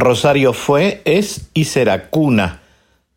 [0.10, 2.62] Rosario fue, es y será cuna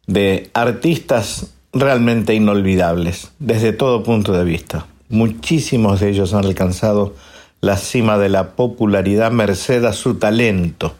[0.06, 4.84] de artistas realmente inolvidables desde todo punto de vista.
[5.08, 7.14] Muchísimos de ellos han alcanzado
[7.62, 10.94] la cima de la popularidad merced a su talento.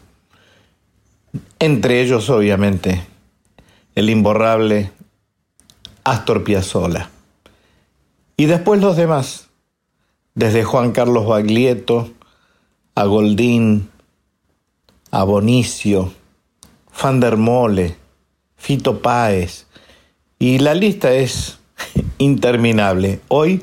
[1.59, 3.03] Entre ellos, obviamente,
[3.95, 4.93] el imborrable
[6.05, 7.11] Astor Piazzolla.
[8.39, 9.49] Y después los demás,
[10.35, 12.11] desde Juan Carlos Baglietto
[12.95, 13.92] a Goldín,
[15.13, 16.11] a Bonicio,
[17.01, 17.95] Van der Mole,
[18.57, 19.67] Fito Páez,
[20.39, 21.59] y la lista es
[22.19, 23.21] interminable.
[23.29, 23.63] Hoy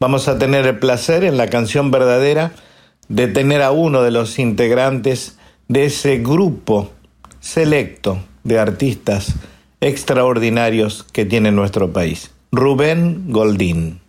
[0.00, 2.52] vamos a tener el placer en la canción verdadera
[3.08, 5.38] de tener a uno de los integrantes
[5.68, 6.90] de ese grupo
[7.38, 9.34] selecto de artistas
[9.80, 12.32] extraordinarios que tiene nuestro país.
[12.50, 13.99] Rubén Goldín.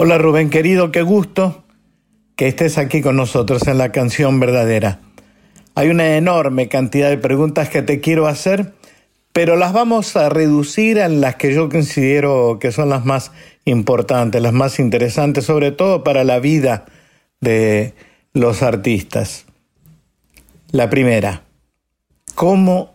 [0.00, 1.64] Hola Rubén querido, qué gusto
[2.36, 5.00] que estés aquí con nosotros en la canción verdadera.
[5.74, 8.74] Hay una enorme cantidad de preguntas que te quiero hacer,
[9.32, 13.32] pero las vamos a reducir en las que yo considero que son las más
[13.64, 16.86] importantes, las más interesantes, sobre todo para la vida
[17.40, 17.92] de
[18.34, 19.46] los artistas.
[20.70, 21.42] La primera,
[22.36, 22.94] ¿cómo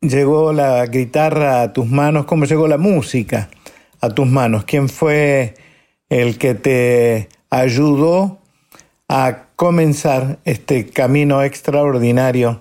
[0.00, 2.24] llegó la guitarra a tus manos?
[2.24, 3.50] ¿Cómo llegó la música
[4.00, 4.64] a tus manos?
[4.64, 5.54] ¿Quién fue
[6.10, 8.38] el que te ayudó
[9.08, 12.60] a comenzar este camino extraordinario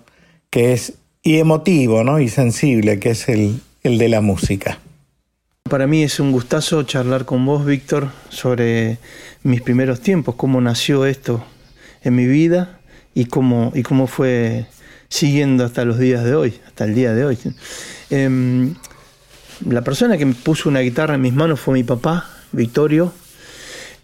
[0.50, 2.20] que es y emotivo ¿no?
[2.20, 4.79] y sensible que es el, el de la música.
[5.70, 8.98] Para mí es un gustazo charlar con vos, Víctor, sobre
[9.44, 11.44] mis primeros tiempos, cómo nació esto
[12.01, 12.79] en mi vida
[13.13, 14.65] y cómo, y cómo fue
[15.10, 17.38] siguiendo hasta los días de hoy, hasta el día de hoy.
[18.10, 18.74] Em,
[19.68, 23.13] la persona que me puso una guitarra en mis manos fue mi papá, Victorio.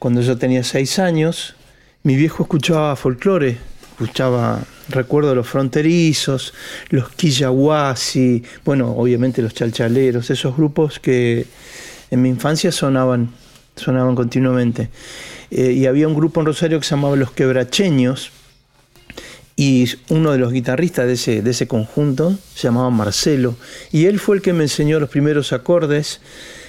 [0.06, 1.56] Cuando yo tenía seis años,
[2.04, 3.58] mi viejo escuchaba folclore,
[3.90, 6.54] escuchaba, recuerdo los fronterizos,
[6.90, 11.48] los quillahuasi, bueno, obviamente los chalchaleros, esos grupos que
[12.12, 13.32] en mi infancia sonaban,
[13.76, 14.92] sonaban continuamente.
[15.50, 18.30] Eh, y había un grupo en Rosario que se llamaba Los Quebracheños,
[19.56, 23.56] y uno de los guitarristas de ese, de ese conjunto se llamaba Marcelo,
[23.92, 26.22] y él fue el que me enseñó los primeros acordes.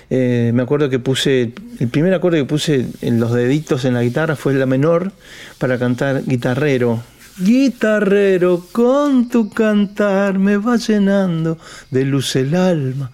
[0.08, 4.02] Eh, me acuerdo que puse, el primer acorde que puse en los deditos en la
[4.02, 5.12] guitarra fue la menor
[5.58, 7.02] para cantar guitarrero.
[7.38, 11.58] Guitarrero, con tu cantar me va llenando
[11.90, 13.10] de luz el alma.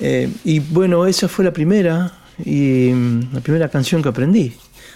[0.00, 2.12] Eh, y bueno, esa fue la primera,
[2.44, 4.54] y mm, la primera canción que aprendí.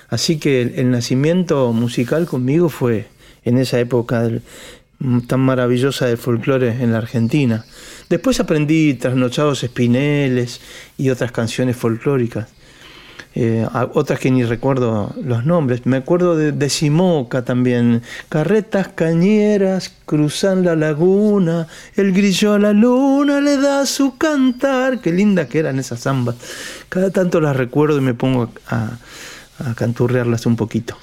[0.08, 3.06] Así que el nacimiento musical conmigo fue,
[3.44, 4.28] en esa época
[5.26, 7.64] tan maravillosa del folclore en la Argentina.
[8.08, 10.60] Después aprendí Trasnochados Espineles
[10.98, 12.48] y otras canciones folclóricas.
[13.32, 13.64] Eh,
[13.94, 15.86] otras que ni recuerdo los nombres.
[15.86, 18.02] Me acuerdo de, de, Simoca también.
[18.28, 25.00] Carretas cañeras cruzan la laguna, el grillo a la luna le da su cantar.
[25.00, 26.34] Qué linda que eran esas zambas.
[26.88, 28.98] Cada tanto las recuerdo y me pongo a,
[29.60, 30.96] a canturrearlas un poquito.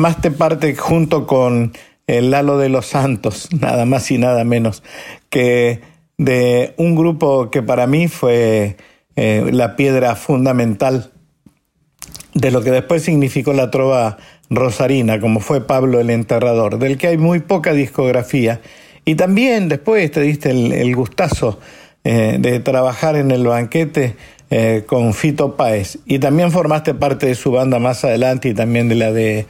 [0.00, 1.72] Formaste parte junto con
[2.06, 4.82] el Lalo de los Santos, nada más y nada menos,
[5.28, 5.82] que
[6.16, 8.78] de un grupo que para mí fue
[9.16, 11.12] eh, la piedra fundamental
[12.32, 14.16] de lo que después significó la trova
[14.48, 18.62] rosarina, como fue Pablo el Enterrador, del que hay muy poca discografía.
[19.04, 21.60] Y también después te diste el, gustazo
[22.04, 24.16] eh, de trabajar en el banquete
[24.48, 25.98] eh, con Fito Páez.
[26.06, 29.46] Y también formaste parte de su banda más adelante y también de la de,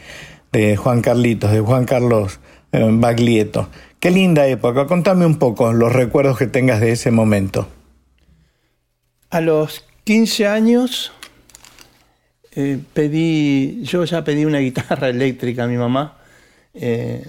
[0.52, 2.40] de Juan Carlitos, de Juan Carlos
[2.72, 3.68] eh, Baglietto.
[3.98, 4.86] Qué linda época.
[4.86, 7.68] Contame un poco los recuerdos que tengas de ese momento.
[9.30, 11.12] A los 15 años
[12.52, 16.18] eh, pedí, yo ya pedí una guitarra eléctrica a mi mamá
[16.74, 17.26] eh,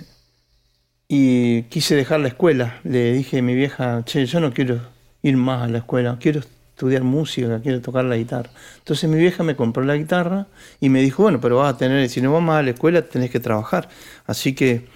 [1.07, 2.79] y quise dejar la escuela.
[2.83, 4.79] Le dije a mi vieja, che, yo no quiero
[5.21, 6.41] ir más a la escuela, quiero
[6.81, 8.49] estudiar música, quiero tocar la guitarra.
[8.79, 10.47] Entonces mi vieja me compró la guitarra
[10.79, 13.03] y me dijo, bueno, pero vas a tener, si no vas más a la escuela,
[13.03, 13.87] tenés que trabajar.
[14.25, 14.87] Así que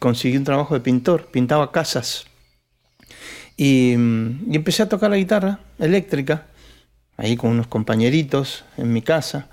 [0.00, 2.24] conseguí un trabajo de pintor, pintaba casas.
[3.56, 6.46] Y, y empecé a tocar la guitarra eléctrica
[7.16, 9.48] ahí con unos compañeritos en mi casa.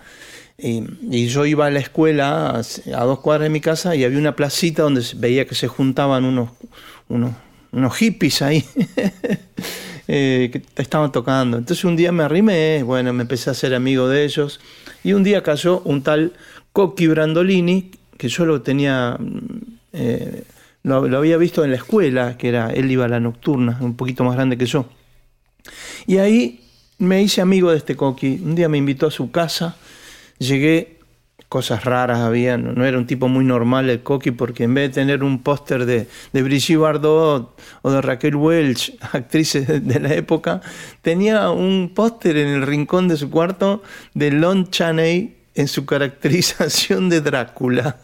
[0.58, 2.60] Y, yo iba a la escuela
[2.96, 6.26] a, dos cuadras de mi casa y había una placita donde veía que se juntaban
[6.26, 6.50] unos,
[7.08, 8.66] unos hippies ahí
[10.12, 11.58] eh, que estaban tocando.
[11.60, 14.60] Entonces un día me arrimé, bueno, me empecé a ser amigo de ellos
[15.04, 16.34] y un día cayó un tal
[16.74, 19.20] Coqui Brandolini, que yo lo tenía,
[19.94, 20.46] eh,
[20.82, 23.96] lo, lo había visto en la escuela, que era, él iba a la nocturna, un
[23.96, 24.88] poquito más grande que yo.
[26.08, 26.62] Y ahí
[26.98, 28.42] me hice amigo de este Coqui.
[28.44, 29.78] Un día me invitó a su casa.
[30.40, 30.98] Llegué,
[31.50, 32.58] cosas raras había.
[32.58, 35.86] No, era un tipo muy normal el Coqui, porque en vez de tener un póster
[35.86, 40.62] de, de Brigitte Bardot o de Raquel Welch, actrices de, la época,
[41.02, 43.82] tenía un póster en el rincón de su cuarto
[44.14, 47.98] de Lon Chaney en su caracterización de Drácula.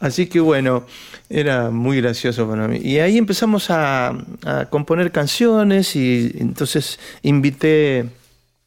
[0.00, 0.84] Así que bueno,
[1.28, 2.78] era muy gracioso para mí.
[2.82, 4.16] Y ahí empezamos a,
[4.70, 8.08] componer canciones y entonces invité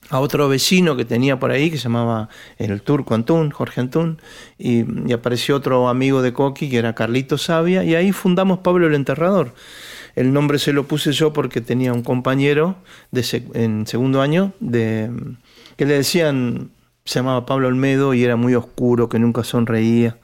[0.10, 4.20] a otro vecino que tenía por ahí que se llamaba el turco Antún, Jorge Antún,
[4.58, 8.96] y, apareció otro amigo de Coqui que era Carlito Sabia, y ahí fundamos Pablo el
[8.96, 9.54] Enterrador.
[10.16, 12.76] El nombre se lo puse yo porque tenía un compañero
[13.54, 15.12] en segundo año de,
[15.78, 16.72] que le decían,
[17.06, 20.18] se llamaba Pablo Olmedo y era muy oscuro, que nunca sonreía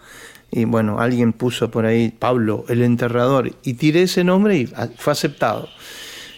[0.52, 5.12] y bueno, alguien puso por ahí Pablo el enterrador y tiré ese nombre y fue
[5.12, 5.68] aceptado.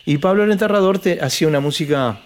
[0.05, 2.21] Y Pablo el enterrador te, hacía una música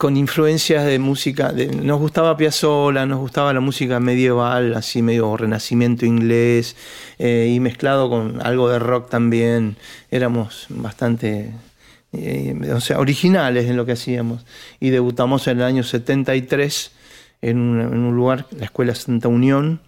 [0.00, 6.06] con influencias de música, nos gustaba Piazzolla, nos gustaba la música medieval, así medio renacimiento
[6.06, 6.74] inglés,
[7.18, 9.76] eh, y mezclado con algo de rock también,
[10.10, 11.52] éramos bastante
[12.14, 14.46] eh, o sea, originales en lo que hacíamos.
[14.80, 16.92] Y debutamos en el año 73
[17.42, 19.82] en un, en un lugar, la Escuela Santa Unión,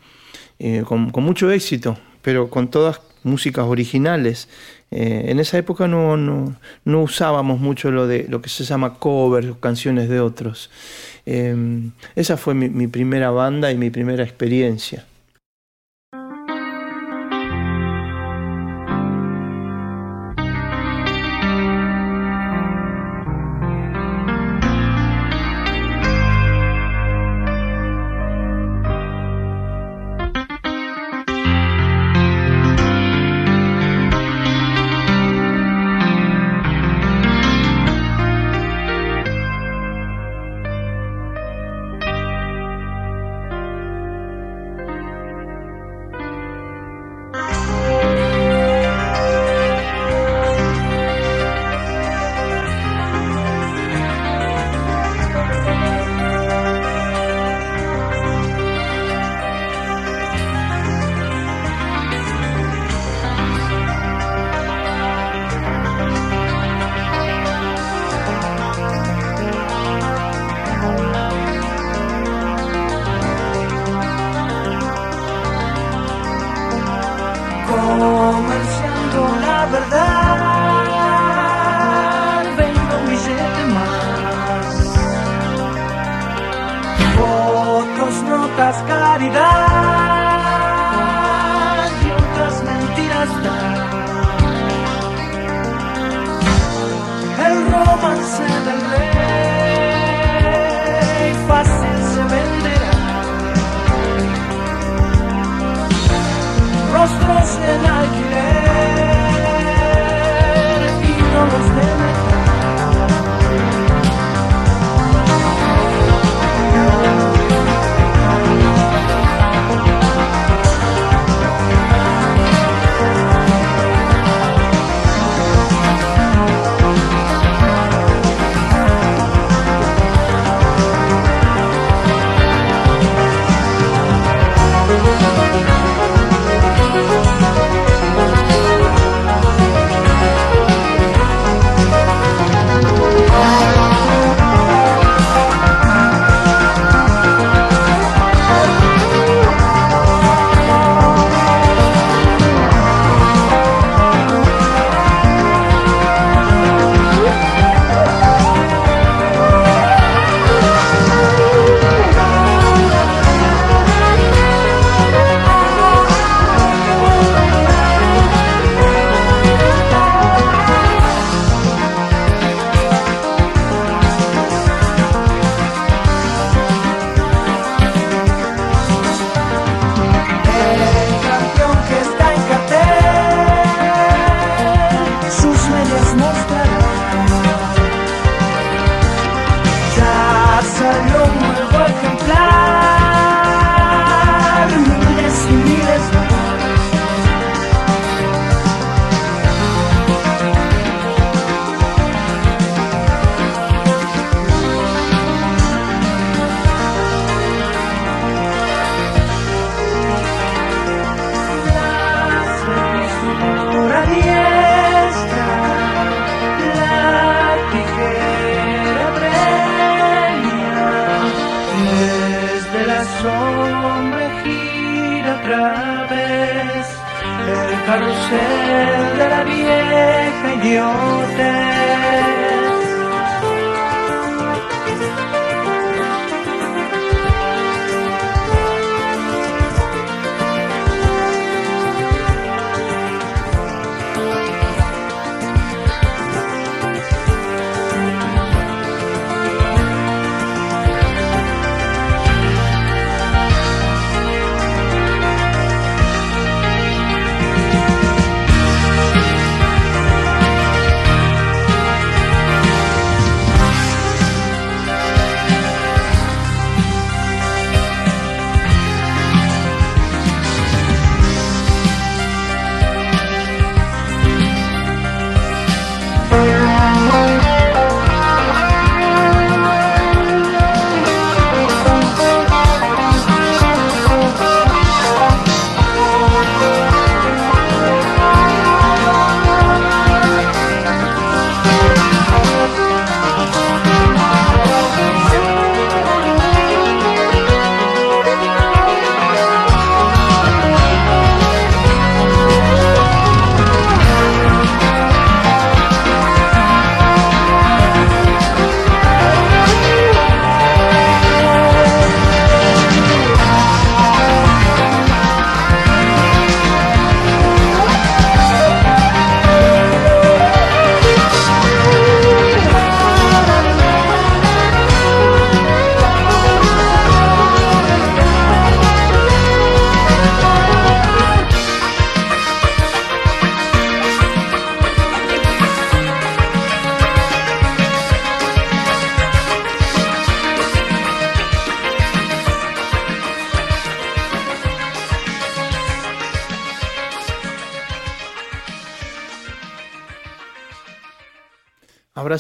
[0.59, 4.51] eh, con, mucho éxito, pero con todas músicas originales.
[4.93, 9.49] Eh, en esa época no, no, usábamos mucho lo de lo que se llama covers,
[9.61, 10.71] canciones de otros.
[11.27, 11.57] Eh,
[12.15, 15.07] esa fue mi primera banda y mi primera experiencia.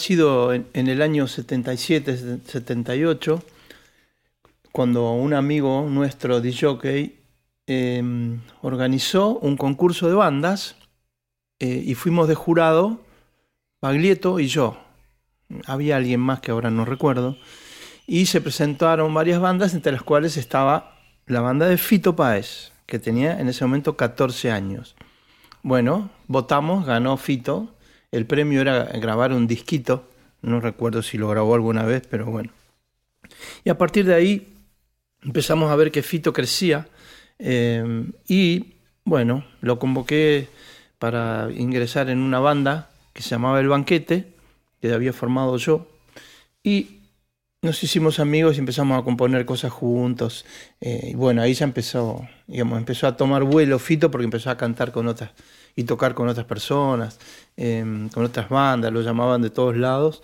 [0.02, 3.42] Sido en, el año 77, 78,
[4.72, 7.16] cuando un amigo nuestro, DJ,
[7.66, 10.76] eh, organizó un concurso de bandas
[11.60, 13.00] eh, y fuimos de jurado,
[13.80, 14.78] Baglietto y yo.
[15.66, 17.36] Había alguien más que ahora no recuerdo.
[18.06, 22.98] Y se presentaron varias bandas, entre las cuales estaba la banda de Fito Páez, que
[22.98, 24.96] tenía en ese momento 14 años.
[25.62, 27.72] Bueno, votamos, ganó Fito
[28.12, 30.08] el premio era grabar un disquito,
[30.42, 32.52] no recuerdo si lo grabó alguna vez, pero bueno.
[33.64, 34.54] Y a partir de ahí
[35.22, 36.88] empezamos a ver que Fito crecía
[37.38, 40.48] eh, y bueno, lo convoqué
[40.98, 44.32] para ingresar en una banda que se llamaba El Banquete,
[44.80, 45.88] que había formado yo,
[46.62, 47.00] y
[47.62, 50.44] nos hicimos amigos y empezamos a componer cosas juntos.
[50.80, 54.56] Eh, y bueno, ahí ya empezó, digamos, empezó a tomar vuelo Fito porque empezó a
[54.56, 55.30] cantar con otras
[55.76, 57.18] y tocar con otras personas,
[57.56, 60.20] em, con otras bandas, lo llamaban de todos lados.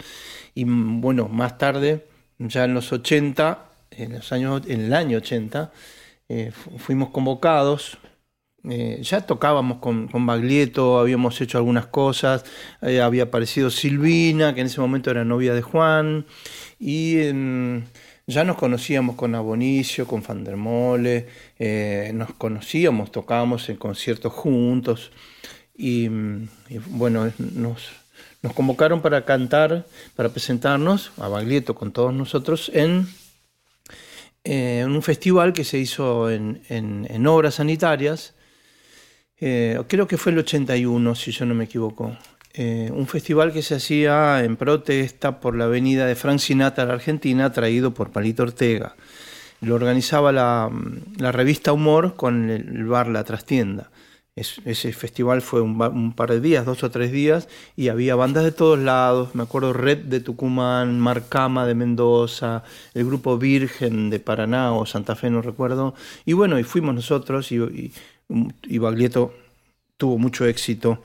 [0.55, 2.07] Y mm, bueno, más tarde,
[2.39, 3.59] ya en los 80,
[3.91, 5.73] en, los años, en el año 80,
[6.29, 7.99] eh, fuimos convocados.
[8.69, 12.45] Eh, ya tocábamos con, con, Baglietto, habíamos hecho algunas cosas,
[12.83, 16.27] eh, había aparecido Silvina, que en ese momento era novia de Juan,
[16.79, 17.85] y em,
[18.29, 21.27] ya nos conocíamos con Abonicio, con Fandermole,
[22.13, 25.11] nos conocíamos, tocábamos en conciertos juntos.
[25.75, 26.09] Y,
[26.91, 27.89] bueno, nos,
[28.43, 33.07] nos, convocaron para cantar, para presentarnos a Baglietto con todos nosotros en,
[34.51, 38.35] eh, un festival que se hizo en, en, obras sanitarias.
[39.41, 42.17] Eh, creo que fue el 81, si yo no me equivoco.
[42.61, 46.87] Eh, un festival que se hacía en protesta por la venida de Frank Sinatra a
[46.89, 48.97] la Argentina, traído por Palito Ortega.
[49.61, 50.71] Lo organizaba la,
[51.19, 53.91] la revista Humor con el bar La Trastienda
[54.39, 58.53] ese festival fue un, par de días, dos o tres días, y había bandas de
[58.53, 59.35] todos lados.
[59.35, 62.63] Me acuerdo Red de Tucumán, Marcama de Mendoza,
[62.95, 65.95] el grupo Virgen de Paraná o Santa Fe, no recuerdo.
[66.25, 67.93] Y bueno, y fuimos nosotros y,
[68.69, 69.33] y, Baglietto
[69.97, 71.03] tuvo mucho éxito.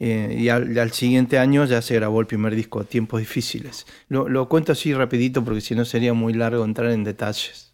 [0.00, 3.86] Eh, y al, siguiente año ya se grabó el primer disco, Tiempos Difíciles.
[4.08, 7.67] Lo, lo cuento así rapidito porque si no sería muy largo entrar en detalles.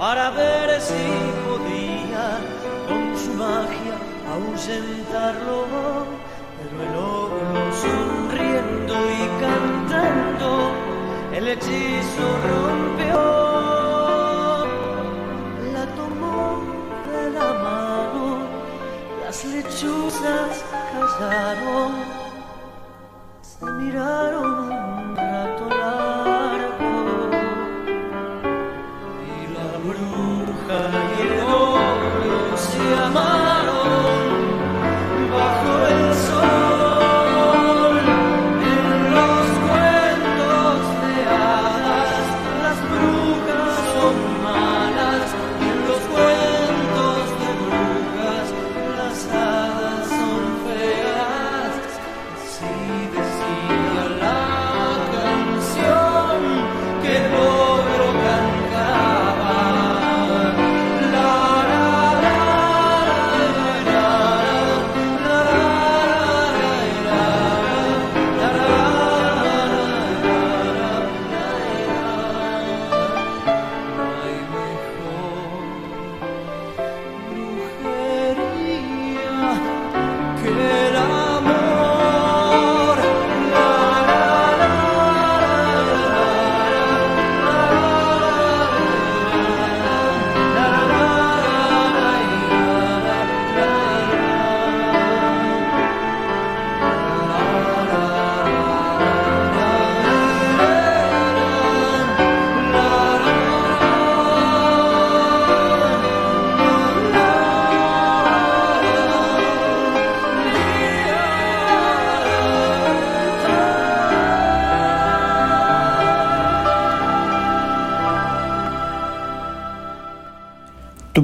[0.00, 1.04] Para ver si
[1.46, 2.26] podía
[2.88, 3.96] con su magia
[4.32, 5.58] ahuyentarlo.
[6.56, 10.50] Pero el ogro sonriendo y cantando
[11.34, 13.20] el hechizo rompió.
[15.74, 16.62] La tomó
[17.12, 18.24] de la mano,
[19.22, 21.92] las lechuzas callaron,
[23.42, 24.89] se miraron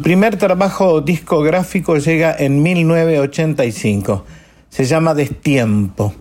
[0.07, 4.25] primer trabajo discográfico llega en 1985.
[4.69, 6.14] Se llama Destiempo.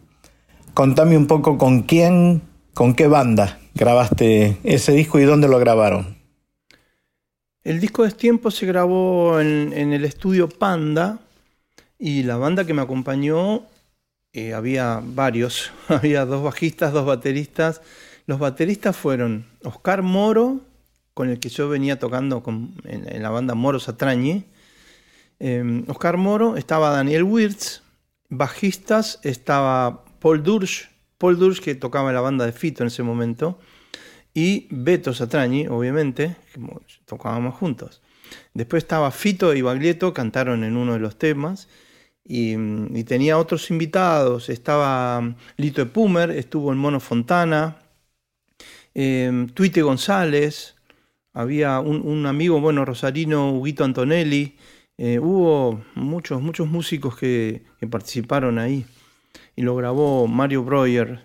[0.73, 2.41] Contame un poco con quién,
[2.73, 6.17] con qué banda grabaste ese disco y dónde lo grabaron.
[7.63, 11.19] El disco Destiempo se grabó en, el estudio Panda
[11.99, 13.67] y la banda que me acompañó
[14.33, 17.83] eh, había varios, había dos bajistas, dos bateristas.
[18.25, 20.61] Los bateristas fueron Oscar Moro,
[21.15, 22.43] con el que yo venía tocando
[22.83, 24.43] en, la banda Moro Satrañi.
[25.39, 27.81] Eh, Oscar Moro, estaba Daniel Wirtz,
[28.29, 33.01] bajistas estaba Paul Dursch, Paul Dursch que tocaba en la banda de Fito en ese
[33.01, 33.57] momento,
[34.33, 38.01] y Beto Satrañi, obviamente, que mo- tocábamos juntos.
[38.53, 41.69] Después estaba Fito y Baglietto, cantaron en uno de los temas,
[42.27, 42.55] y,
[43.03, 47.77] tenía otros invitados, estaba mm, Lito Epumer, estuvo en Mono Fontana,
[48.93, 50.74] eh, Tuite González,
[51.35, 54.55] había un, un amigo, bueno, rosarino, Huguito Antonelli,
[54.97, 58.85] eh, hubo muchos, muchos músicos que, que participaron ahí,
[59.55, 61.19] y lo grabó Mario Breuer,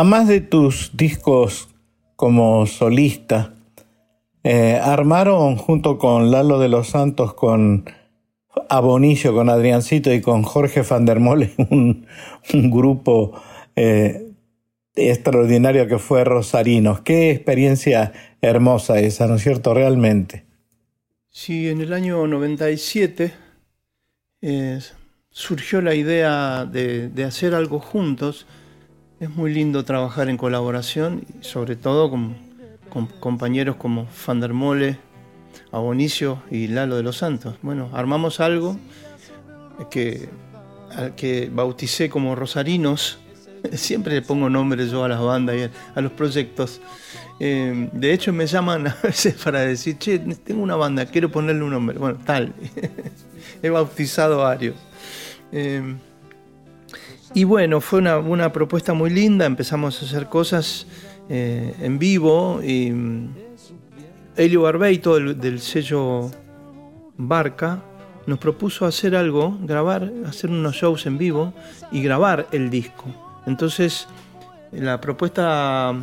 [0.00, 1.68] A más de tus discos
[2.16, 3.52] como solista,
[4.42, 7.84] eh, armaron junto con Lalo de los Santos, con
[8.70, 12.06] Abonillo, con Adriancito y con Jorge van der Mole, un,
[12.70, 13.42] grupo
[13.76, 14.32] eh,
[14.94, 17.02] extraordinario que fue Rosarinos.
[17.02, 19.74] Qué experiencia hermosa esa, ¿no es cierto?
[19.74, 20.46] Realmente.
[21.28, 23.34] Sí, en el año 97
[24.40, 24.80] eh,
[25.28, 28.46] surgió la idea de, de hacer algo juntos.
[29.20, 32.36] Es muy lindo trabajar en colaboración, sobre todo con,
[33.20, 34.96] compañeros como Van der Mole,
[35.70, 37.56] Abonicio y Lalo de los Santos.
[37.60, 38.78] Bueno, armamos algo
[39.90, 40.30] que,
[41.18, 43.18] que bauticé como Rosarinos.
[43.74, 46.80] Siempre le pongo nombres yo a las bandas y a, a los proyectos.
[47.38, 51.62] Eh, de hecho, me llaman a veces para decir, che, tengo una banda, quiero ponerle
[51.62, 51.98] un nombre.
[51.98, 52.54] Bueno, tal.
[53.62, 54.76] He bautizado varios.
[55.52, 55.94] Eh,
[57.34, 59.46] y bueno, fue una, una propuesta muy linda.
[59.46, 60.86] Empezamos a hacer cosas
[61.28, 62.60] eh, en vivo.
[62.62, 63.34] Y mm,
[64.36, 66.30] Elio Barbeito, del, del sello
[67.16, 67.82] Barca,
[68.26, 71.52] nos propuso hacer algo, grabar, hacer unos shows en vivo
[71.92, 73.06] y grabar el disco.
[73.46, 74.08] Entonces,
[74.72, 75.94] la propuesta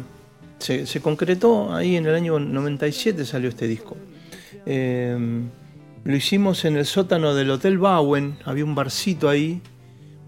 [0.60, 3.98] se, se concretó ahí en el año 97 salió este disco.
[4.66, 5.18] Eh,
[6.04, 9.62] lo hicimos en el sótano del Hotel Bowen, había un barcito ahí,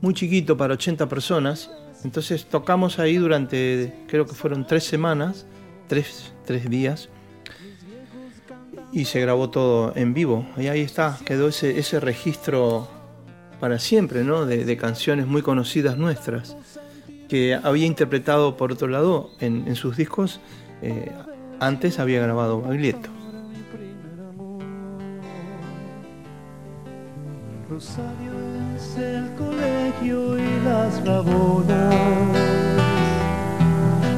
[0.01, 1.71] muy chiquito para 80 personas.
[2.03, 5.45] Entonces tocamos ahí durante, creo que fueron tres semanas,
[5.87, 7.09] tres, tres días,
[8.91, 10.47] y se grabó todo en vivo.
[10.57, 12.87] Y ahí está, quedó ese, ese registro
[13.59, 14.45] para siempre, ¿no?
[14.45, 16.55] De, canciones muy conocidas nuestras,
[17.27, 20.39] que había interpretado por otro lado en, sus discos.
[20.81, 21.11] eh,
[21.59, 23.09] antes había grabado Baglietto.
[30.03, 31.95] Y las rabonas.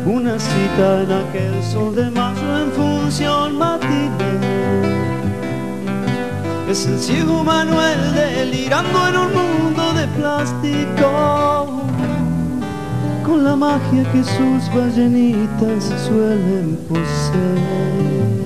[0.05, 4.33] Una cita en aquel sol de mayo en función matiné.
[6.69, 11.83] Es el ciego Manuel delirando en un mundo de plástico.
[13.25, 18.40] Con la magia que sus ballenitas suelen poseer.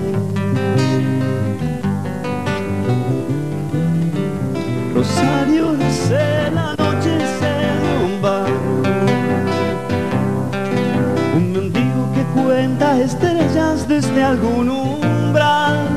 [14.25, 15.87] Algún umbral.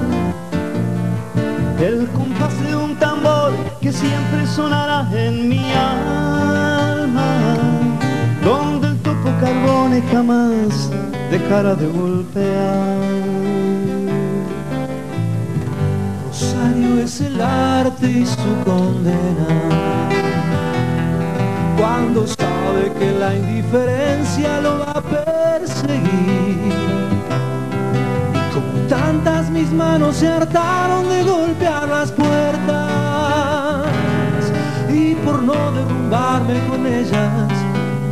[1.81, 7.31] El compás de un tambor que siempre sonará en mi alma.
[8.45, 10.91] Donde el topo carbone jamás
[11.31, 12.99] dejará de golpear.
[16.27, 19.51] Rosario es el arte y su condena.
[21.79, 26.88] Cuando sabe que la indiferencia lo va a perseguir.
[28.89, 33.87] Tantas mis manos se hartaron de golpear las puertas.
[34.91, 37.53] Y por no derrumbarme con ellas,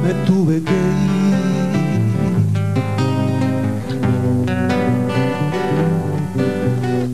[0.04, 1.16] me tuve que ir.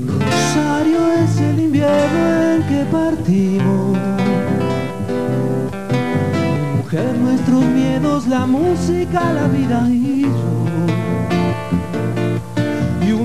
[0.08, 3.96] Rosario es el invierno en que partimos.
[6.78, 10.61] Mujer, nuestros miedos, la música, la vida y yo.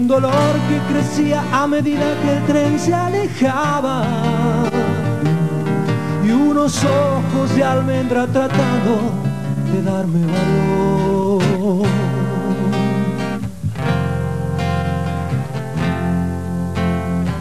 [0.08, 4.06] Dolor que crecía a medida que el tren se alejaba.
[6.26, 9.12] Y unos ojos de almendra tratando
[9.74, 11.86] de darme valor.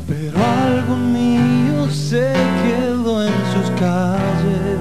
[0.09, 2.33] Pero algo mío se
[2.65, 4.81] quedó en sus calles.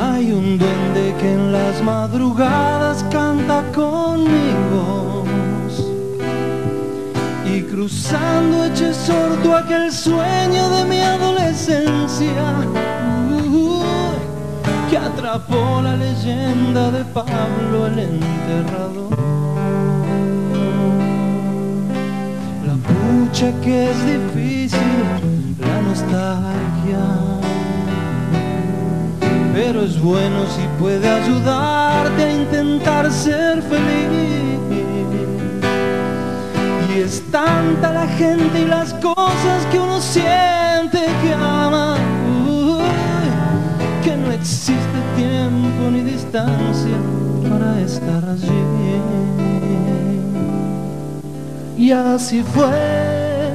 [0.00, 5.17] Hay un duende que en las madrugadas canta conmigo.
[7.88, 12.44] Cruzando eché sordo aquel sueño de mi adolescencia.
[13.46, 19.16] uh, que atrapó la leyenda de Pablo el enterrador.
[22.66, 24.78] La pucha que es difícil,
[25.58, 27.04] la nostalgia.
[29.54, 34.57] Pero es bueno si puede ayudarte a intentar ser feliz.
[36.98, 41.96] Es tanta la gente y las cosas que uno siente que ama.
[44.02, 46.98] que no existe tiempo ni distancia
[47.48, 48.64] para estar allí.
[51.76, 53.52] Y así fue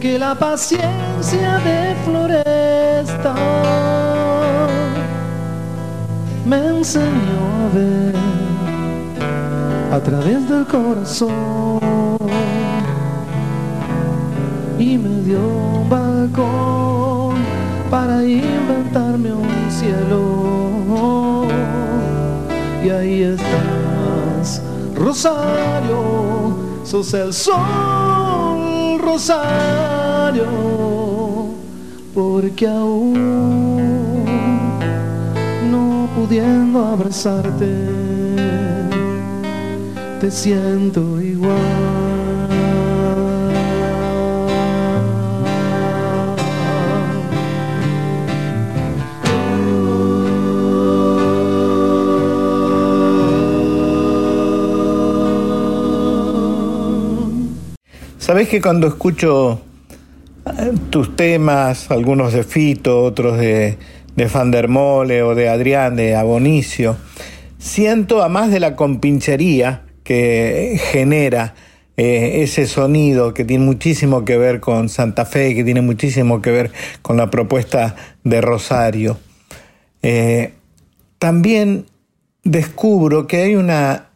[0.00, 3.34] que la paciencia de Floresta
[6.46, 8.14] me enseñó a ver
[9.92, 11.61] a través del corazón
[14.92, 17.36] y me dio un balcón
[17.90, 21.46] para inventarme un cielo.
[22.84, 24.60] Y ahí estás,
[24.94, 30.44] Rosario, sos el sol, Rosario,
[32.14, 34.24] porque aún
[35.70, 37.72] no pudiendo abrazarte,
[40.20, 41.81] te siento igual.
[58.22, 59.60] Sabés que cuando escucho
[60.46, 63.78] eh, tus temas, algunos de Fito, otros de,
[64.14, 66.96] de Fandermole o de Adrián, de Abonicio,
[67.58, 71.56] siento, a más de la compinchería que genera
[71.96, 76.52] eh, ese sonido que tiene muchísimo que ver con Santa Fe, que tiene muchísimo que
[76.52, 76.70] ver
[77.02, 79.18] con la propuesta de Rosario,
[80.00, 80.52] eh,
[81.18, 81.86] también
[82.44, 84.10] descubro que hay una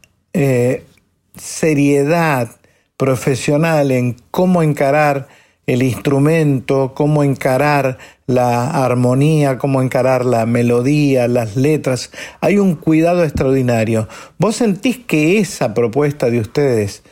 [1.35, 2.51] seriedad
[2.97, 5.29] profesional en cómo encarar
[5.67, 12.11] el instrumento, cómo encarar la armonía, cómo encarar la melodía, las letras.
[12.41, 14.09] Hay un cuidado extraordinario.
[14.39, 17.03] ¿Vos sentís que esa propuesta de ustedes,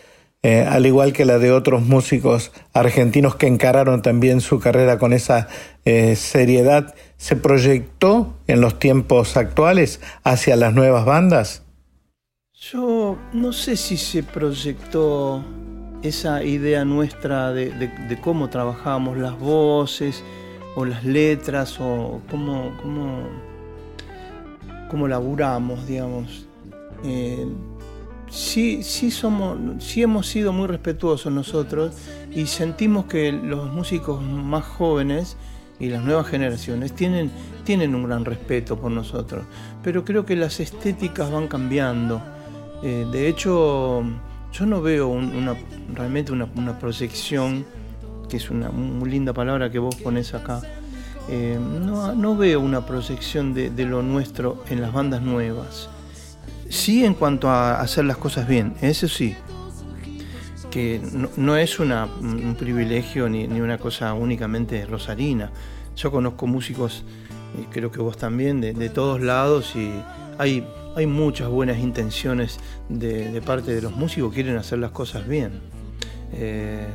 [0.42, 5.12] eh, al igual que la de otros músicos argentinos que encararon también su carrera con
[5.12, 5.48] esa
[5.84, 11.62] eh, seriedad, se proyectó en los tiempos actuales hacia las nuevas bandas?
[12.52, 15.44] Yo no sé si se proyectó
[16.04, 20.22] esa idea nuestra de, cómo trabajábamos las voces
[20.76, 23.22] o las letras o cómo, cómo,
[24.90, 26.46] cómo laburamos, digamos.
[27.04, 27.46] Eh,
[28.30, 31.94] sí, sí, somos, sí hemos sido muy respetuosos nosotros
[32.30, 35.38] y sentimos que los músicos más jóvenes
[35.80, 37.30] y las nuevas generaciones tienen,
[37.64, 39.44] tienen un gran respeto por nosotros,
[39.82, 42.20] pero creo que las estéticas van cambiando.
[42.82, 44.04] Eh, de hecho,
[44.54, 45.54] yo no veo un- una,
[45.92, 47.64] realmente una, una proyección,
[48.28, 50.60] que es una muy linda palabra que vos pones acá.
[51.28, 55.88] Eh, no, no veo una proyección de, de lo nuestro en las bandas nuevas.
[56.68, 59.34] Sí en cuanto a hacer las cosas bien, eso sí.
[60.70, 65.50] Que no, no es una- un privilegio ni, ni una cosa únicamente rosarina.
[65.96, 67.04] Yo conozco músicos,
[67.70, 69.90] creo que vos también, de, de todos lados y
[70.38, 70.66] hay,
[70.96, 75.60] hay muchas buenas intenciones de, de parte de los músicos quieren hacer las cosas bien.
[76.32, 76.86] Eh,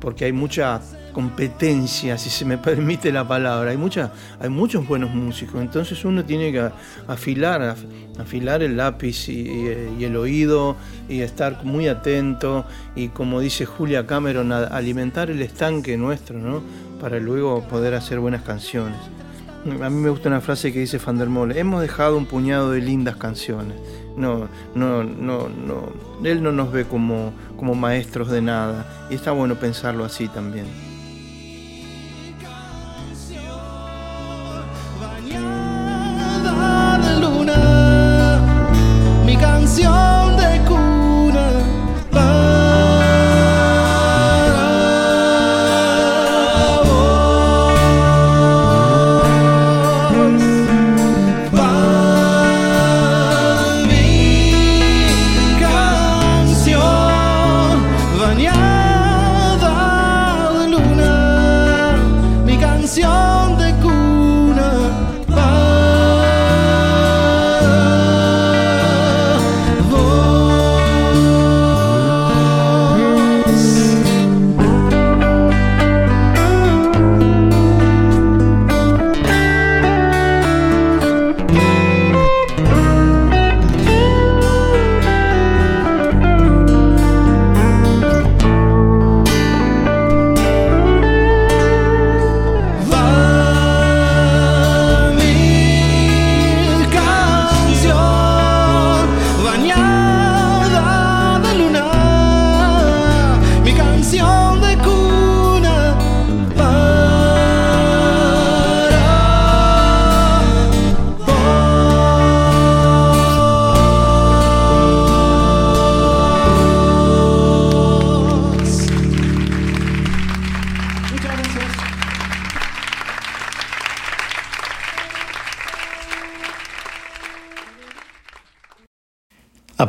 [0.00, 0.80] porque hay mucha
[1.12, 3.70] competencia, si se me permite la palabra.
[3.70, 6.70] Hay, mucha, hay muchos buenos músicos, entonces uno tiene que
[7.08, 7.76] afilar,
[8.18, 9.66] afilar el lápiz y,
[10.04, 10.76] el oído
[11.08, 16.62] y estar muy atento y como dice Julia Cameron, alimentar el estanque nuestro, ¿no?
[17.00, 18.98] Para luego poder hacer buenas canciones.
[19.66, 22.70] A mí me gusta una frase que dice Van der Mole, hemos dejado un puñado
[22.70, 23.76] de lindas canciones.
[24.16, 25.92] No, no, no, no.
[26.22, 28.86] Él no nos ve como, como maestros de nada.
[29.10, 30.66] Y está bueno pensarlo así también.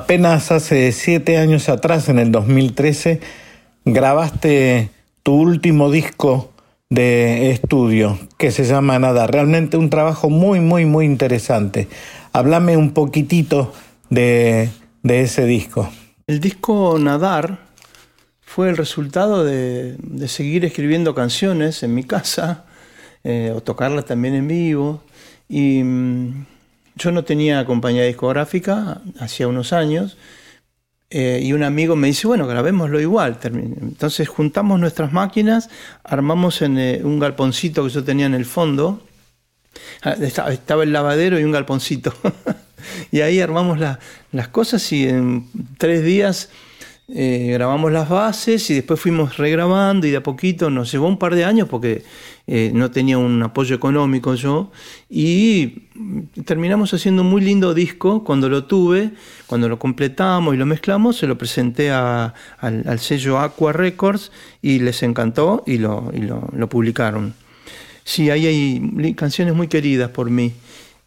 [0.08, 3.20] Apenas hace siete años atrás, en el 2013,
[3.84, 4.90] grabaste
[5.22, 6.54] tu último disco
[6.90, 9.28] de estudio que se llama Nada.
[9.28, 11.90] Realmente un trabajo muy, muy, muy interesante.
[12.32, 13.74] Háblame un poquitito
[14.10, 14.70] de,
[15.04, 15.90] ese disco.
[16.26, 17.60] El disco Nadar
[18.40, 19.98] fue el resultado de,
[20.30, 22.64] seguir escribiendo canciones en mi casa
[23.26, 25.04] eh, o tocarlas también en vivo.
[25.50, 26.46] Y mm,
[26.98, 30.18] yo no tenía compañía discográfica hacía unos años
[31.10, 33.40] eh, y un amigo me dice, bueno, grabémoslo igual.
[33.44, 35.70] Entonces juntamos nuestras máquinas,
[36.04, 39.02] armamos en eh, un galponcito que yo tenía en el fondo.
[40.02, 42.14] Ah, estaba el lavadero y un galponcito.
[43.12, 46.50] y ahí armamos las cosas y en tres días
[47.10, 51.18] eh, grabamos las bases y después fuimos regrabando y de a poquito nos llevó un
[51.18, 52.04] par de años porque
[52.50, 54.72] eh, no tenía un apoyo económico yo
[55.10, 55.90] y
[56.46, 59.12] terminamos haciendo un muy lindo disco cuando lo tuve,
[59.48, 62.34] cuando lo completamos y lo mezclamos, se lo presenté al,
[63.00, 64.32] sello Aqua Records
[64.62, 66.10] y les encantó y lo,
[66.70, 67.34] publicaron.
[68.06, 70.54] Sí, ahí hay canciones muy queridas por mí.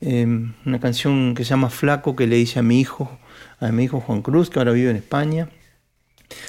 [0.03, 3.18] Em, una canción que se llama Flaco que le hice a mi hijo,
[3.61, 5.49] a mi hijo Juan Cruz, que ahora vive en España.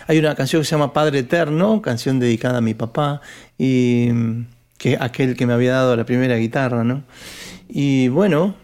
[0.08, 3.22] Hay una canción que se llama Padre Eterno, canción dedicada a mi papá,
[3.58, 4.10] y
[4.82, 7.04] que aquel que me había dado la primera guitarra, ¿no?
[7.70, 8.56] Y bueno,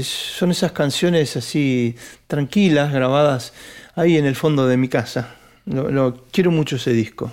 [0.00, 1.96] son esas canciones así
[2.28, 3.52] tranquilas, grabadas
[3.96, 5.34] ahí en el fondo de mi casa.
[5.64, 7.32] lo quiero mucho ese disco.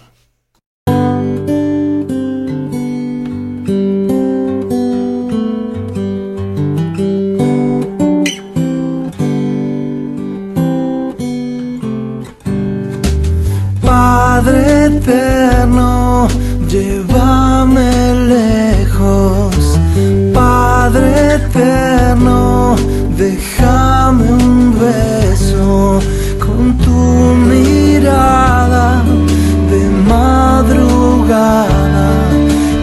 [24.83, 25.99] Beso
[26.39, 27.01] con tu
[27.51, 29.03] mirada
[29.71, 29.81] de
[30.13, 32.09] madrugada.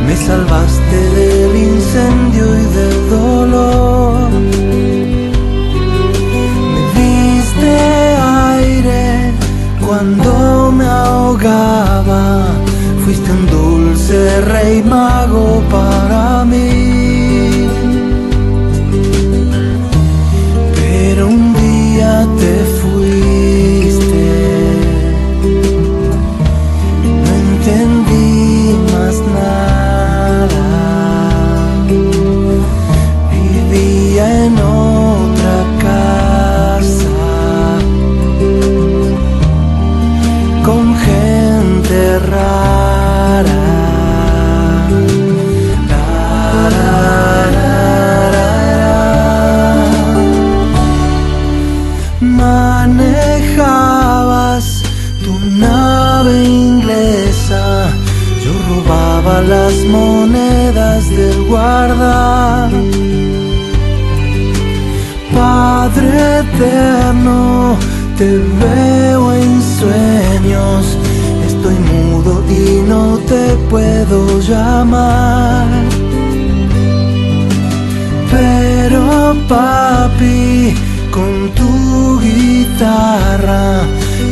[0.07, 4.31] Me salvaste del incendio y del dolor.
[6.75, 7.73] Me diste
[8.53, 9.33] aire
[9.87, 12.25] cuando me ahogaba.
[13.05, 15.60] Fuiste un dulce rey mago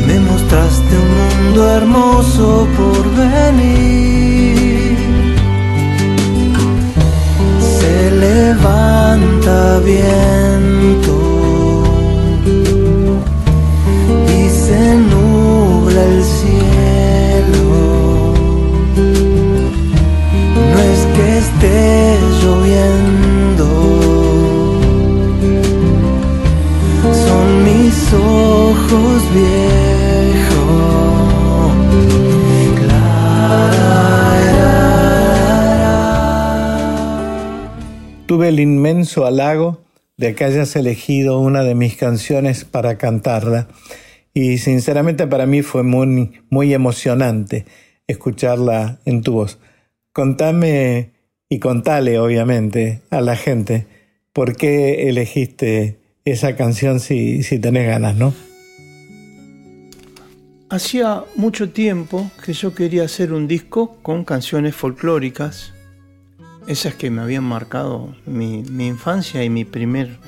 [0.07, 4.97] me mostraste un mundo hermoso por venir.
[7.79, 11.08] Se levanta viento
[38.49, 39.85] el inmenso halago
[40.17, 43.69] de que hayas elegido una de mis canciones para cantarla
[44.35, 47.67] y sinceramente para mí fue muy, muy emocionante
[48.07, 49.59] escucharla en tu voz.
[50.13, 51.13] Contame
[51.49, 53.87] y contale obviamente a la gente
[54.33, 58.35] por qué elegiste esa canción si, si tenés ganas, ¿no?
[60.71, 65.73] Hacía mucho tiempo que yo quería hacer un disco con canciones folclóricas,
[66.69, 70.19] esas que me habían marcado mi, infancia y mi primer,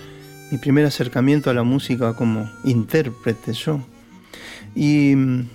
[0.51, 3.87] mi primer acercamiento a la música como intérprete yo.
[4.75, 5.49] Y mm,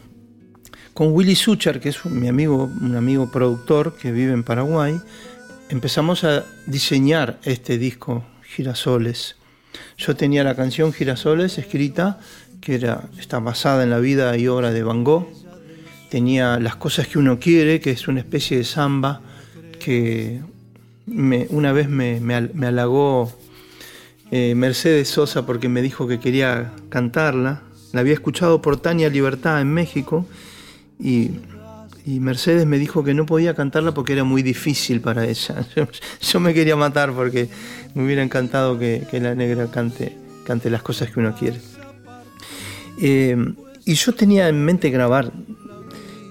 [0.94, 5.02] con Willy Suchar, que es mi amigo, un amigo productor que vive en Paraguay,
[5.70, 9.38] empezamos a diseñar este disco Girasoles.
[9.98, 12.20] Yo tenía la canción Girasoles escrita,
[12.62, 15.28] que era, está basada en la vida y obra de Van Gogh.
[16.12, 19.22] Tenía Las cosas que uno quiere, que es una especie de samba
[19.80, 20.42] que
[21.06, 23.32] me- una vez me, me hal- me halagó
[24.32, 27.62] eh, Mercedes Sosa porque me dijo que quería cantarla.
[27.94, 30.26] La había escuchado por Tania Libertad en México
[31.00, 31.32] y,
[32.06, 35.66] Mercedes me dijo que no podía cantarla porque era muy difícil para ella.
[36.22, 37.50] Yo, me quería matar porque
[37.96, 41.60] me hubiera encantado que, la negra cante, cante las cosas que uno quiere.
[43.02, 43.36] Eh,
[43.86, 45.32] y yo tenía en mente grabar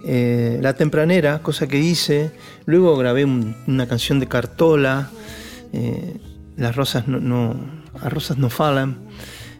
[0.04, 2.30] eh, La Tempranera, cosa que hice.
[2.66, 5.10] Luego grabé un- una canción de Cartola,
[5.72, 6.16] eh,
[6.56, 7.56] Las rosas no, no-
[8.08, 8.96] rosas no falan.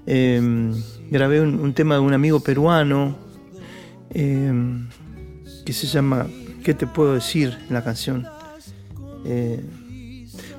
[0.07, 0.71] Eh,
[1.11, 3.17] grabé un, tema de un amigo peruano
[4.11, 4.53] eh,
[5.67, 6.27] que se llama
[6.63, 7.59] ¿Qué te puedo decir?
[7.69, 8.27] La canción.
[9.27, 9.61] Eh,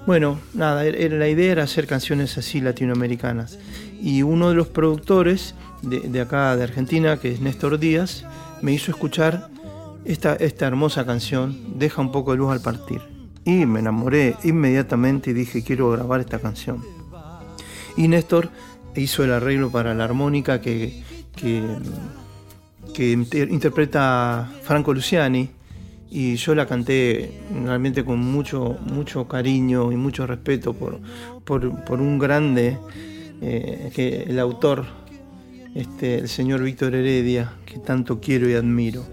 [0.05, 3.57] bueno, nada, era- era- la idea era hacer canciones así latinoamericanas.
[4.01, 8.25] Y uno de los productores de, de acá, de Argentina, que es Néstor Díaz,
[8.61, 9.49] me hizo escuchar
[10.05, 13.01] esta, esta hermosa canción, Deja un poco de luz al partir.
[13.43, 16.83] Y me enamoré inmediatamente y dije, quiero grabar esta canción.
[17.97, 18.49] Y Néstor
[18.95, 21.03] hizo el arreglo para la armónica que,
[21.35, 21.63] que,
[22.93, 25.49] que inter- interpreta Franco Luciani.
[26.09, 30.99] Y yo la canté realmente con mucho, mucho cariño y mucho respeto por,
[31.43, 32.77] por, por un grande,
[33.41, 34.85] eh, que el autor,
[35.73, 39.03] este, el señor Víctor Heredia, que tanto quiero y admiro.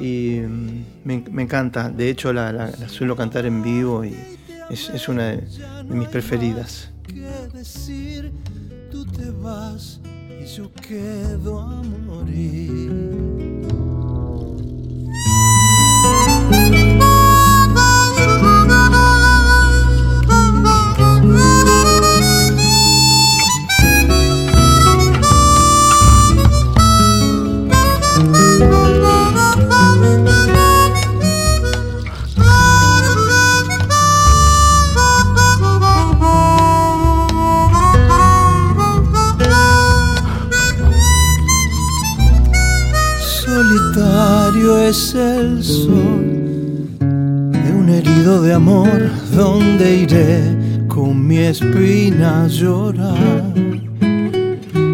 [0.00, 4.16] Y mm, me, encanta, de hecho la, suelo cantar en vivo y
[4.70, 5.44] es, una de,
[5.84, 6.90] mis preferidas.
[48.70, 53.42] Amor, donde iré con mi espina a llorar.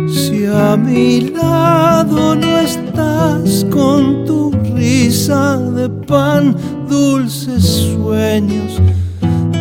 [0.09, 6.57] Si a mi lado no estás con tu risa de pan,
[6.89, 7.64] dulces
[7.95, 8.81] sueños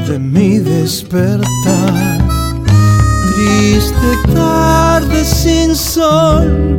[0.08, 1.94] de mi despertar.
[3.34, 6.75] Triste tarde sin sol,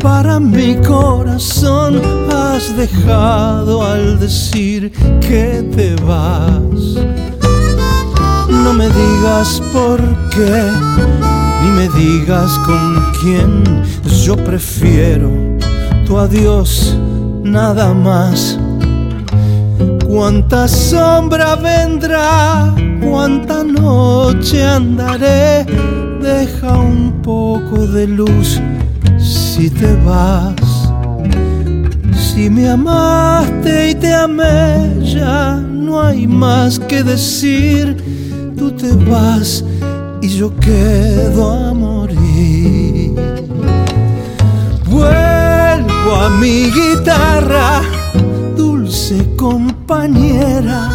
[0.00, 2.00] para mi corazón
[2.32, 4.90] has dejado al decir
[5.20, 6.80] que te vas.
[8.48, 10.62] No me digas por qué
[11.62, 13.82] ni me digas con quién,
[14.24, 15.30] yo prefiero
[16.06, 16.96] tu adiós
[17.42, 18.58] nada más.
[20.06, 25.64] Cuánta sombra vendrá, cuánta noche andaré,
[26.20, 28.60] deja un poco de luz
[29.60, 30.90] si te vas.
[32.14, 37.82] Si me amaste y te amé, ya no hay más que decir.
[38.56, 39.62] Tú te vas
[40.22, 43.14] y yo quedo a morir.
[44.86, 47.82] Vuelvo a mi guitarra,
[48.56, 50.88] dulce compañera,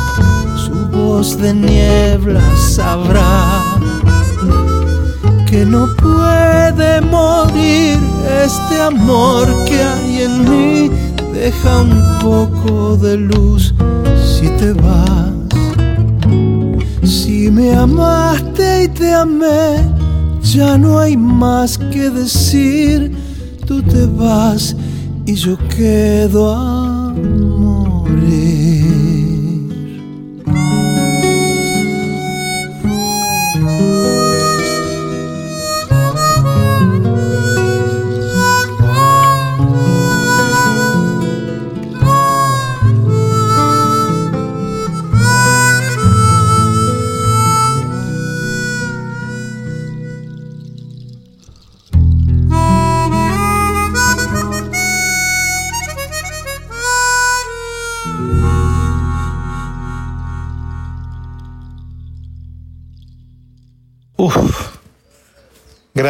[0.66, 3.62] su voz de niebla sabrá
[5.48, 5.96] que no
[6.76, 7.98] puede morir
[8.44, 10.92] este amor que hay en mí.
[11.34, 13.74] Deja un poco de luz
[14.24, 15.32] si te vas.
[17.04, 19.84] Si me amaste y te amé,
[20.42, 23.16] ya no hay más que decir.
[23.66, 24.76] Tú te vas
[25.26, 26.75] y yo quedo a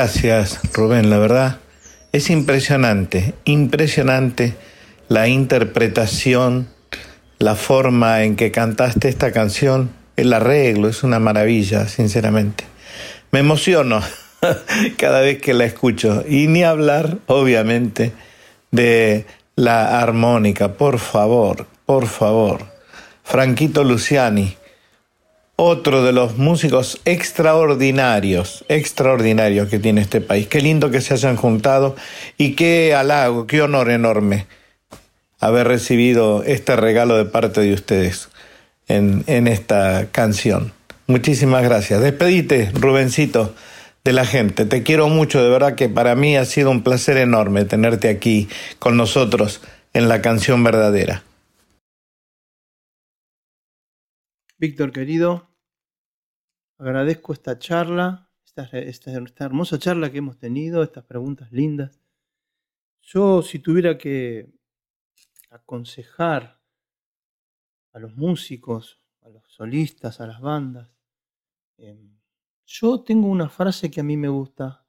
[0.06, 1.58] gracias Rubén, la verdad
[2.12, 4.53] es impresionante, impresionante
[5.08, 6.68] la interpretación,
[7.39, 12.66] la forma en que cantaste esta canción, el arreglo, es una maravilla, sinceramente.
[13.32, 13.99] Me emociono
[14.97, 18.12] cada vez que la escucho y ni hablar, obviamente,
[18.70, 19.26] de
[19.56, 22.64] la armónica, por favor, por favor.
[23.24, 24.56] Franquito Luciani,
[25.56, 30.47] otro de los músicos extraordinarios, extraordinarios que tiene este país.
[30.47, 31.95] Qué lindo que se hayan juntado
[32.38, 34.47] y qué halago, qué honor enorme
[35.39, 38.30] haber recibido este regalo de parte de ustedes
[38.88, 40.74] en, en esta canción.
[41.08, 42.01] Muchísimas gracias.
[42.01, 43.53] Despedite, Rubencito,
[44.03, 44.66] de la gente.
[44.66, 48.47] Te quiero mucho, de verdad que para mí ha sido un placer enorme tenerte aquí
[48.80, 49.62] con nosotros
[49.93, 51.24] en la canción verdadera.
[54.58, 55.53] Víctor querido,
[56.78, 59.12] agradezco esta charla, esta,
[59.45, 61.99] hermosa charla que hemos tenido, estas preguntas lindas.
[63.01, 64.49] Yo si tuviera que
[65.49, 66.62] aconsejar
[67.91, 70.89] a los músicos, a los solistas, a las bandas,
[71.78, 71.99] eh,
[72.66, 74.88] yo tengo una frase que a mí me gusta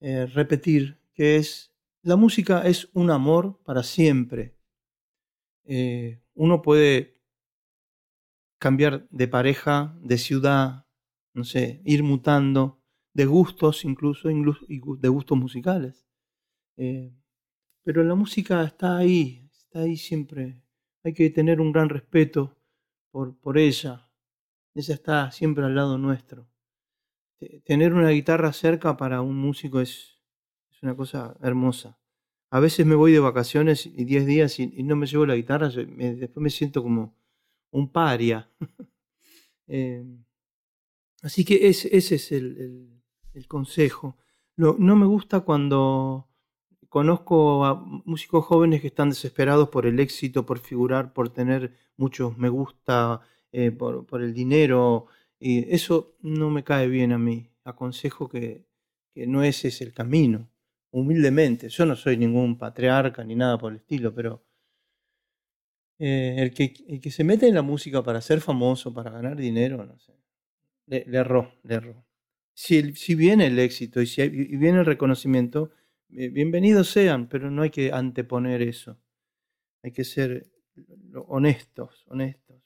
[0.00, 1.72] eh, repetir, que es,
[2.02, 4.56] la música es un amor para siempre.
[5.62, 7.17] Eh, uno puede
[8.58, 10.86] cambiar de pareja, de ciudad,
[11.34, 12.82] no sé, ir mutando,
[13.14, 16.06] de gustos incluso, de gustos musicales.
[16.76, 17.12] Eh,
[17.82, 20.62] pero la música está ahí, está ahí siempre.
[21.04, 22.56] Hay que tener un gran respeto
[23.10, 24.10] por, por ella.
[24.74, 26.48] Ella está siempre al lado nuestro.
[27.64, 30.20] Tener una guitarra cerca para un músico es,
[30.70, 31.98] es una cosa hermosa.
[32.50, 35.68] A veces me voy de vacaciones y 10 días y, no me llevo la guitarra,
[35.68, 37.17] después me siento como,
[37.70, 38.50] un paria.
[39.70, 40.02] Eh,
[41.20, 43.02] así que ese, ese es el,
[43.48, 44.16] consejo.
[44.56, 46.28] no me gusta cuando
[46.88, 52.36] conozco a músicos jóvenes que están desesperados por el éxito, por figurar, por tener muchos
[52.38, 53.20] me gusta,
[53.52, 55.06] eh, por, por, el dinero.
[55.38, 57.50] Y eso no me cae bien a mí.
[57.64, 58.66] Aconsejo que,
[59.14, 60.50] que no ese es el camino,
[60.90, 61.68] humildemente.
[61.68, 64.42] Yo no soy ningún patriarca ni nada por el estilo, pero
[65.98, 69.36] eh, el, que, el, que, se mete en la música para ser famoso, para ganar
[69.36, 70.12] dinero, no sé,
[70.86, 72.06] le, erró, le erró.
[72.54, 72.82] Si,
[73.14, 75.72] viene el éxito y si viene el reconocimiento,
[76.10, 78.96] eh, bienvenidos sean, pero no hay que anteponer eso.
[79.82, 80.50] Hay que ser
[81.26, 82.62] honestos, honestos.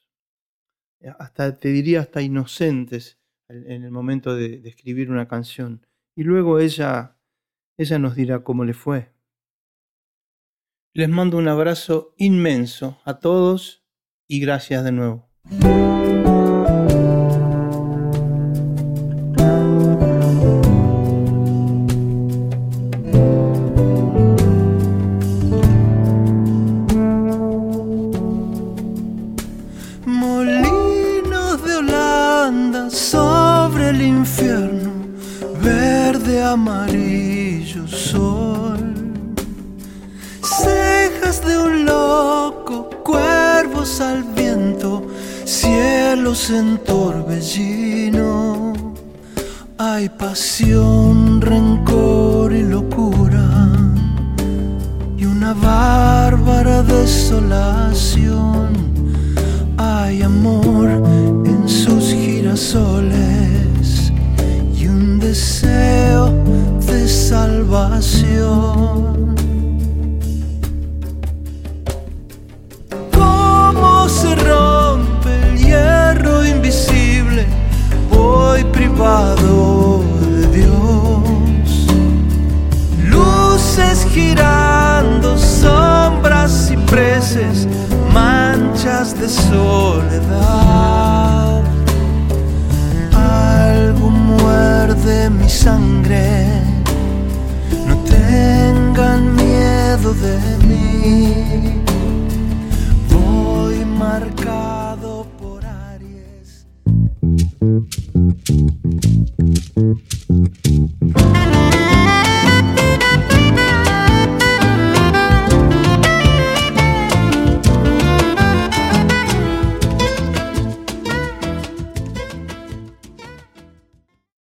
[1.18, 3.18] Hasta te diría hasta inocentes
[3.48, 5.86] en el momento de, de escribir una canción.
[6.14, 7.16] Y luego ella,
[7.76, 9.11] ella nos dirá cómo le fue.
[10.94, 13.82] Les mando un abrazo inmenso a todos
[14.28, 15.26] y gracias de nuevo.